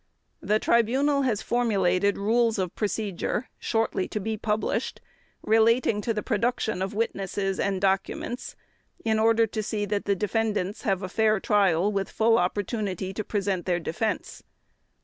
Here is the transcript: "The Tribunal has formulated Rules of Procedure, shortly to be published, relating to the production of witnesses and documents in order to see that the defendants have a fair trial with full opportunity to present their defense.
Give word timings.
"The 0.41 0.57
Tribunal 0.57 1.21
has 1.29 1.43
formulated 1.43 2.17
Rules 2.17 2.57
of 2.57 2.73
Procedure, 2.73 3.49
shortly 3.59 4.07
to 4.07 4.19
be 4.19 4.35
published, 4.35 4.99
relating 5.43 6.01
to 6.01 6.11
the 6.11 6.23
production 6.23 6.81
of 6.81 6.95
witnesses 6.95 7.59
and 7.59 7.79
documents 7.79 8.55
in 9.05 9.19
order 9.19 9.45
to 9.45 9.61
see 9.61 9.85
that 9.85 10.05
the 10.05 10.15
defendants 10.15 10.81
have 10.81 11.03
a 11.03 11.07
fair 11.07 11.39
trial 11.39 11.91
with 11.91 12.09
full 12.09 12.39
opportunity 12.39 13.13
to 13.13 13.23
present 13.23 13.67
their 13.67 13.79
defense. 13.79 14.41